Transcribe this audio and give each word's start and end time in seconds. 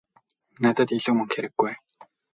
Надад 0.63 0.89
илүү 0.97 1.15
мөнгө 1.17 1.33
хэрэггүй 1.35 1.67
ээ. 1.71 1.77